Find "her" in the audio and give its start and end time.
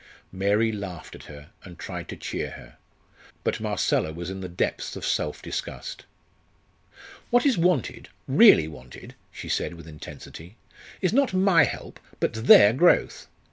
1.25-1.51, 2.49-2.77